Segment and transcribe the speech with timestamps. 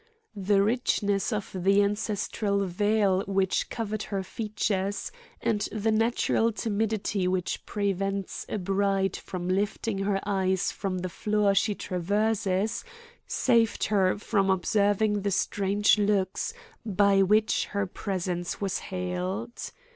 [0.35, 5.11] The richness of the ancestral veil which covered her features
[5.43, 11.53] and the natural timidity which prevents a bride from lifting her eyes from the floor
[11.53, 12.83] she traverses
[13.27, 16.51] saved her from observing the strange looks
[16.83, 19.71] by which her presence was hailed.